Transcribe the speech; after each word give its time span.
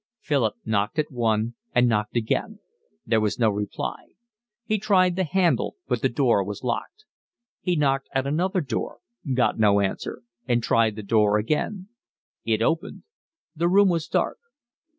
Philip 0.19 0.55
knocked 0.65 0.97
at 0.97 1.11
one, 1.11 1.53
and 1.75 1.87
knocked 1.87 2.15
again; 2.17 2.57
there 3.05 3.21
was 3.21 3.37
no 3.37 3.51
reply; 3.51 4.05
he 4.65 4.79
tried 4.79 5.15
the 5.15 5.23
handle, 5.25 5.75
but 5.87 6.01
the 6.01 6.09
door 6.09 6.43
was 6.43 6.63
locked. 6.63 7.05
He 7.59 7.75
knocked 7.75 8.09
at 8.11 8.25
another 8.25 8.61
door, 8.61 8.97
got 9.35 9.59
no 9.59 9.79
answer, 9.79 10.23
and 10.47 10.63
tried 10.63 10.95
the 10.95 11.03
door 11.03 11.37
again. 11.37 11.89
It 12.43 12.63
opened. 12.63 13.03
The 13.55 13.67
room 13.69 13.89
was 13.89 14.07
dark. 14.07 14.39